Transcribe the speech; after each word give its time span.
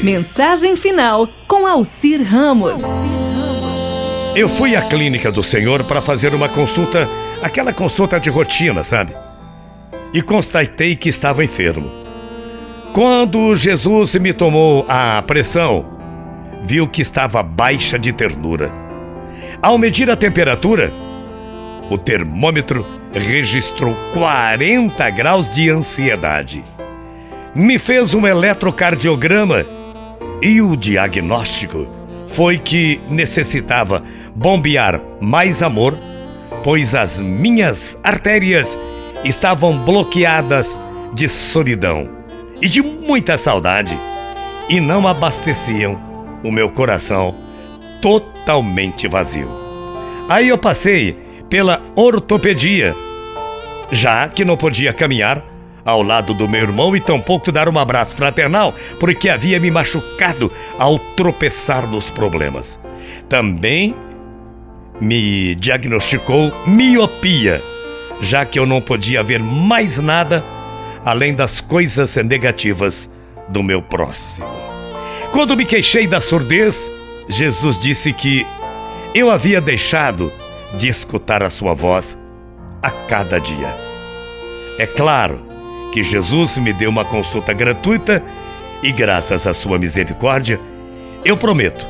Mensagem 0.00 0.76
final 0.76 1.26
com 1.48 1.66
Alcir 1.66 2.22
Ramos. 2.22 2.80
Eu 4.36 4.48
fui 4.48 4.76
à 4.76 4.82
clínica 4.82 5.32
do 5.32 5.42
Senhor 5.42 5.82
para 5.82 6.00
fazer 6.00 6.32
uma 6.36 6.48
consulta, 6.48 7.08
aquela 7.42 7.72
consulta 7.72 8.20
de 8.20 8.30
rotina, 8.30 8.84
sabe? 8.84 9.12
E 10.14 10.22
constatei 10.22 10.94
que 10.94 11.08
estava 11.08 11.42
enfermo. 11.42 11.90
Quando 12.94 13.52
Jesus 13.56 14.14
me 14.14 14.32
tomou 14.32 14.86
a 14.88 15.20
pressão, 15.22 15.84
viu 16.62 16.86
que 16.86 17.02
estava 17.02 17.42
baixa 17.42 17.98
de 17.98 18.12
ternura. 18.12 18.70
Ao 19.60 19.76
medir 19.76 20.08
a 20.08 20.16
temperatura, 20.16 20.92
o 21.90 21.98
termômetro 21.98 22.86
registrou 23.12 23.96
40 24.14 25.10
graus 25.10 25.50
de 25.50 25.68
ansiedade. 25.68 26.62
Me 27.52 27.80
fez 27.80 28.14
um 28.14 28.24
eletrocardiograma 28.24 29.76
e 30.40 30.60
o 30.62 30.76
diagnóstico 30.76 31.86
foi 32.28 32.58
que 32.58 33.00
necessitava 33.08 34.02
bombear 34.34 35.00
mais 35.20 35.62
amor, 35.62 35.98
pois 36.62 36.94
as 36.94 37.20
minhas 37.20 37.98
artérias 38.02 38.78
estavam 39.24 39.78
bloqueadas 39.78 40.78
de 41.12 41.28
solidão 41.28 42.08
e 42.60 42.68
de 42.68 42.82
muita 42.82 43.36
saudade 43.36 43.98
e 44.68 44.80
não 44.80 45.08
abasteciam 45.08 45.98
o 46.44 46.52
meu 46.52 46.68
coração 46.70 47.34
totalmente 48.00 49.08
vazio. 49.08 49.48
Aí 50.28 50.48
eu 50.48 50.58
passei 50.58 51.16
pela 51.48 51.82
ortopedia, 51.96 52.94
já 53.90 54.28
que 54.28 54.44
não 54.44 54.56
podia 54.56 54.92
caminhar 54.92 55.42
ao 55.88 56.02
lado 56.02 56.34
do 56.34 56.46
meu 56.46 56.60
irmão 56.60 56.94
e 56.94 57.00
tampouco 57.00 57.50
dar 57.50 57.66
um 57.66 57.78
abraço 57.78 58.14
fraternal, 58.14 58.74
porque 59.00 59.26
havia 59.30 59.58
me 59.58 59.70
machucado 59.70 60.52
ao 60.78 60.98
tropeçar 60.98 61.86
nos 61.86 62.10
problemas. 62.10 62.78
Também 63.26 63.94
me 65.00 65.54
diagnosticou 65.54 66.52
miopia, 66.66 67.62
já 68.20 68.44
que 68.44 68.58
eu 68.58 68.66
não 68.66 68.82
podia 68.82 69.22
ver 69.22 69.40
mais 69.40 69.96
nada 69.96 70.44
além 71.06 71.34
das 71.34 71.58
coisas 71.58 72.14
negativas 72.16 73.10
do 73.48 73.62
meu 73.62 73.80
próximo. 73.80 74.46
Quando 75.32 75.56
me 75.56 75.64
queixei 75.64 76.06
da 76.06 76.20
surdez, 76.20 76.90
Jesus 77.30 77.80
disse 77.80 78.12
que 78.12 78.46
eu 79.14 79.30
havia 79.30 79.58
deixado 79.58 80.30
de 80.76 80.86
escutar 80.86 81.42
a 81.42 81.48
sua 81.48 81.72
voz 81.72 82.18
a 82.82 82.90
cada 82.90 83.38
dia. 83.38 83.74
É 84.78 84.86
claro 84.86 85.47
que 85.92 86.02
Jesus 86.02 86.58
me 86.58 86.72
deu 86.72 86.90
uma 86.90 87.04
consulta 87.04 87.52
gratuita 87.52 88.22
e, 88.82 88.92
graças 88.92 89.46
à 89.46 89.54
sua 89.54 89.78
misericórdia, 89.78 90.60
eu 91.24 91.36
prometo 91.36 91.86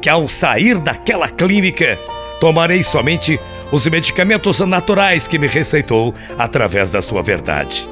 que 0.00 0.08
ao 0.08 0.28
sair 0.28 0.78
daquela 0.78 1.28
clínica 1.28 1.98
tomarei 2.40 2.82
somente 2.82 3.38
os 3.70 3.86
medicamentos 3.86 4.58
naturais 4.60 5.28
que 5.28 5.38
me 5.38 5.46
receitou 5.46 6.14
através 6.38 6.90
da 6.90 7.02
sua 7.02 7.22
verdade. 7.22 7.88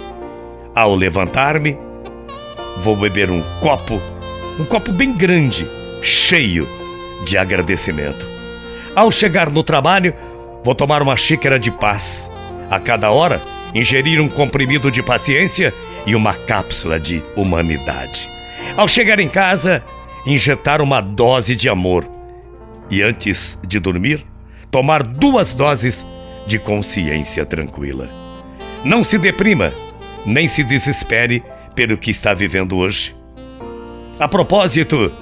Ao 0.75 0.95
levantar-me, 0.95 1.79
vou 2.79 2.97
beber 2.97 3.31
um 3.31 3.42
copo, 3.61 4.01
um 4.59 4.64
copo 4.64 4.92
bem 4.92 5.12
grande, 5.12 5.69
cheio 6.03 6.69
de 7.25 7.37
agradecimento. 7.37 8.27
Ao 8.95 9.11
chegar 9.11 9.51
no 9.51 9.62
trabalho, 9.62 10.14
vou 10.62 10.75
tomar 10.75 11.03
uma 11.03 11.17
xícara 11.17 11.59
de 11.59 11.70
paz. 11.70 12.31
A 12.70 12.81
cada 12.81 13.11
hora, 13.11 13.41
ingerir 13.75 14.20
um 14.20 14.28
comprimido 14.28 14.91
de 14.91 15.03
paciência 15.03 15.72
e 16.06 16.14
uma 16.14 16.34
cápsula 16.34 16.98
de 16.98 17.22
humanidade. 17.34 18.28
Ao 18.77 18.86
chegar 18.86 19.20
em 19.20 19.28
casa, 19.28 19.83
injetar 20.27 20.81
uma 20.81 21.00
dose 21.00 21.55
de 21.55 21.69
amor. 21.69 22.06
E 22.91 23.03
antes 23.03 23.58
de 23.67 23.78
dormir, 23.78 24.25
tomar 24.70 25.03
duas 25.03 25.55
doses 25.55 26.05
de 26.47 26.58
consciência 26.58 27.45
tranquila. 27.45 28.08
Não 28.85 29.02
se 29.02 29.18
deprima, 29.18 29.73
nem 30.24 30.48
se 30.48 30.63
desespere 30.63 31.42
pelo 31.74 31.98
que 31.98 32.11
está 32.11 32.33
vivendo 32.33 32.77
hoje. 32.77 33.14
A 34.19 34.29
propósito, 34.29 35.13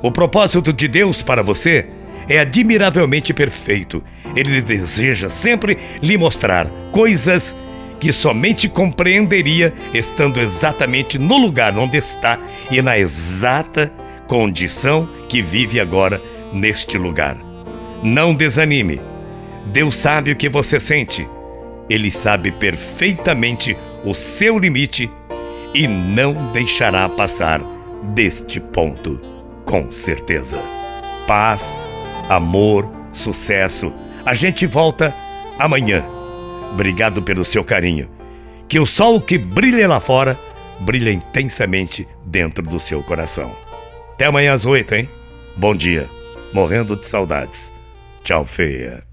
o 0.00 0.10
propósito 0.10 0.72
de 0.72 0.88
Deus 0.88 1.22
para 1.22 1.42
você 1.42 1.88
é 2.28 2.38
admiravelmente 2.38 3.32
perfeito. 3.32 4.02
Ele 4.36 4.60
deseja 4.60 5.28
sempre 5.28 5.78
lhe 6.00 6.16
mostrar 6.16 6.68
coisas 6.92 7.54
que 8.00 8.12
somente 8.12 8.68
compreenderia 8.68 9.72
estando 9.92 10.40
exatamente 10.40 11.18
no 11.18 11.36
lugar 11.36 11.76
onde 11.78 11.96
está 11.96 12.38
e 12.70 12.80
na 12.80 12.98
exata 12.98 13.92
condição 14.26 15.08
que 15.28 15.42
vive 15.42 15.80
agora 15.80 16.20
neste 16.52 16.96
lugar. 16.96 17.36
Não 18.02 18.34
desanime. 18.34 19.00
Deus 19.66 19.96
sabe 19.96 20.32
o 20.32 20.36
que 20.36 20.48
você 20.48 20.78
sente. 20.78 21.28
Ele 21.88 22.10
sabe 22.10 22.52
perfeitamente 22.52 23.76
o 24.04 24.14
seu 24.14 24.58
limite 24.58 25.10
e 25.74 25.86
não 25.88 26.52
deixará 26.52 27.08
passar 27.08 27.60
deste 28.14 28.60
ponto, 28.60 29.20
com 29.64 29.90
certeza. 29.90 30.58
Paz, 31.26 31.78
amor, 32.28 32.88
sucesso. 33.12 33.92
A 34.24 34.34
gente 34.34 34.66
volta 34.66 35.14
amanhã 35.58 36.17
Obrigado 36.72 37.22
pelo 37.22 37.44
seu 37.44 37.64
carinho. 37.64 38.08
Que 38.68 38.78
o 38.78 38.86
sol 38.86 39.20
que 39.20 39.38
brilha 39.38 39.88
lá 39.88 40.00
fora 40.00 40.38
brilha 40.80 41.10
intensamente 41.10 42.06
dentro 42.24 42.62
do 42.62 42.78
seu 42.78 43.02
coração. 43.02 43.54
Até 44.14 44.26
amanhã 44.26 44.52
às 44.52 44.64
oito, 44.64 44.94
hein? 44.94 45.08
Bom 45.56 45.74
dia. 45.74 46.08
Morrendo 46.52 46.96
de 46.96 47.06
saudades. 47.06 47.72
Tchau, 48.22 48.44
feia. 48.44 49.06